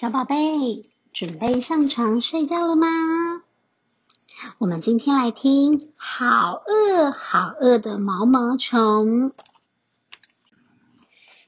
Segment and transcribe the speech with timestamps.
[0.00, 2.86] 小宝贝，准备上床睡觉了吗？
[4.58, 9.30] 我们今天来听《好饿好饿的毛毛虫》。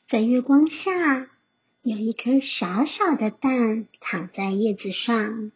[0.09, 1.29] 在月光下，
[1.83, 5.53] 有一颗小小的蛋躺在叶子上。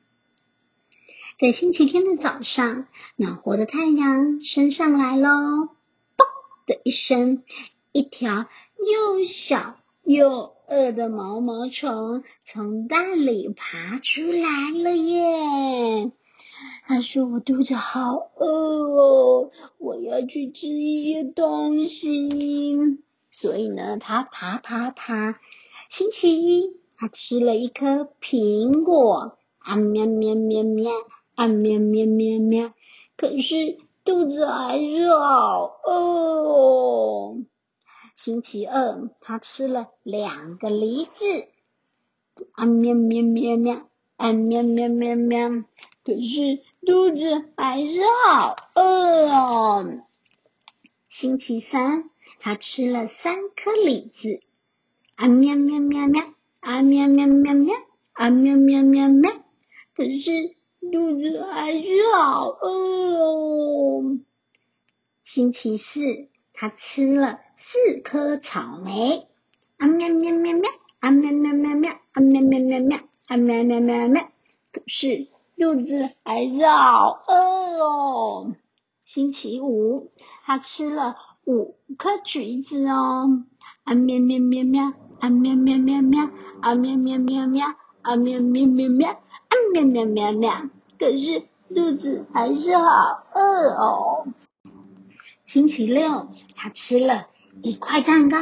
[1.37, 2.87] 在星期天的早上，
[3.17, 5.29] 暖和的太阳升上来喽！
[6.17, 6.25] 嘣
[6.69, 7.43] 的一声，
[7.91, 8.47] 一条
[8.79, 10.54] 又小又……
[10.69, 16.11] 饿的毛毛虫从蛋里爬出来了耶！
[16.87, 22.99] 他说：“我肚子好饿哦，我要去吃一些东西。”
[23.31, 25.39] 所以呢，他爬爬爬。
[25.90, 30.90] 星期一，他吃了一颗苹果，啊喵喵喵喵，
[31.35, 32.73] 啊喵喵喵喵。
[33.17, 36.64] 可是肚子还是好饿哦。
[38.25, 41.27] 星期二，他吃了两个梨子，
[42.53, 45.51] 啊喵喵喵喵，啊喵喵喵喵，
[46.03, 50.01] 可是肚子还是好饿哦。
[51.11, 52.09] 星期三，
[52.41, 54.41] 他吃了三颗梨子，
[55.17, 56.23] 啊喵喵喵喵，
[56.61, 57.75] 啊喵喵喵喵，
[58.15, 59.33] 啊喵喵喵喵，
[59.95, 64.19] 可是肚子还是好饿哦。
[65.23, 66.01] 星期四，
[66.65, 67.41] 他吃了。
[67.59, 69.29] 四颗草莓，
[69.77, 74.23] 啊喵喵喵喵，啊喵喵喵喵，啊喵喵喵喵，啊喵喵喵喵，
[74.73, 77.35] 可是肚子还是好饿
[77.85, 78.55] 哦。
[79.05, 80.11] 星期五，
[80.47, 83.45] 他吃了五颗橘子哦，
[83.83, 86.31] 啊喵喵喵喵，啊喵喵喵喵，
[86.62, 87.67] 啊喵喵喵喵，
[88.01, 91.42] 啊喵喵喵喵，啊喵喵喵喵，可是
[91.75, 94.27] 肚子还是好饿哦。
[95.45, 97.28] 星期六，他吃了。
[97.62, 98.37] 一块蛋糕，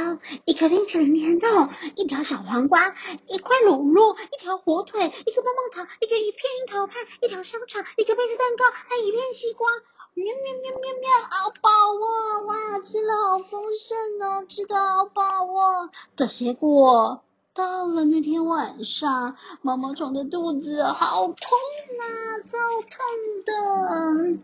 [0.47, 2.95] 一颗冰淇淋甜豆，一条小黄瓜，
[3.29, 9.69] 一块乳酪，一条火腿，一个棒棒糖，一个一片樱桃派，一条香肠，一个杯子蛋糕，还一片西瓜。
[10.15, 12.47] 喵喵喵喵喵，好饱哦！
[12.47, 15.91] 哇，吃了好丰盛哦，吃的好饱哦。
[16.17, 17.23] 的结果
[17.53, 22.05] 到了那天晚上，毛毛虫的肚子好痛啊，
[22.47, 23.05] 超痛
[23.45, 24.39] 的。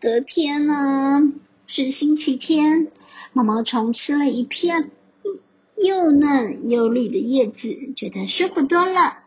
[0.00, 1.32] 隔天呢，
[1.66, 2.90] 是星期天。
[3.32, 4.92] 毛毛虫吃了一片
[5.76, 9.18] 又嫩又绿的叶子，觉得舒服多了。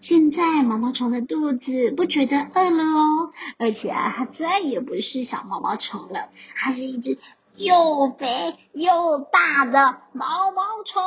[0.00, 7.18] 现在毛毛虫的肚子不觉得饿了哦，而且啊，它再也不是小毛毛虫了，它是一只
[7.54, 11.02] 又肥又大的毛毛虫。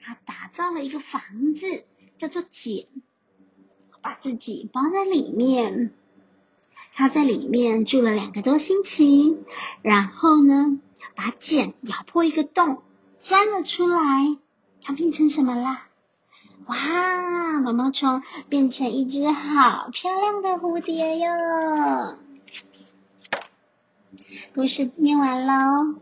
[0.00, 1.20] 它打造了一个房
[1.54, 1.84] 子，
[2.16, 2.86] 叫做茧，
[4.00, 5.92] 把自己包在里面。
[6.94, 9.38] 它在里面住了两个多星期，
[9.82, 10.78] 然后呢？
[11.14, 12.82] 把茧咬破一个洞，
[13.20, 13.98] 钻了出来。
[14.82, 15.88] 它变成什么啦？
[16.66, 22.16] 哇，毛毛虫变成一只好漂亮的蝴蝶哟！
[24.54, 25.96] 故事念完喽，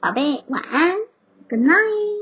[0.00, 0.96] 宝贝晚安
[1.48, 2.21] ，Good night。